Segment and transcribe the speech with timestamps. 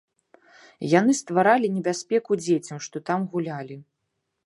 [0.99, 3.83] Яны стваралі небяспеку дзецям, што там гулялі.